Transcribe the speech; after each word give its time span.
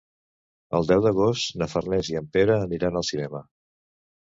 El 0.79 0.89
deu 0.91 1.03
d'agost 1.07 1.59
na 1.63 1.69
Farners 1.75 2.11
i 2.15 2.19
en 2.23 2.33
Pere 2.39 2.59
aniran 2.65 3.01
al 3.03 3.09
cinema. 3.13 3.45